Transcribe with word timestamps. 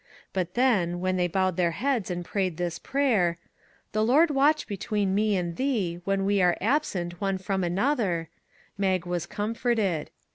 But 0.33 0.55
then, 0.55 0.99
when 0.99 1.15
they 1.15 1.27
bowed 1.27 1.57
their 1.57 1.69
heads 1.77 2.09
and 2.09 2.25
prayed 2.25 2.57
this 2.57 2.79
prayer," 2.79 3.37
The 3.91 4.03
Lord 4.03 4.31
watch 4.31 4.65
between 4.65 5.13
me 5.13 5.37
and 5.37 5.57
thee, 5.57 6.01
when 6.05 6.25
we 6.25 6.41
are 6.41 6.57
absent 6.59 7.21
one 7.21 7.37
from 7.37 7.63
another," 7.63 8.27
Mag 8.79 9.05
was 9.05 9.27
comforted. 9.27 10.09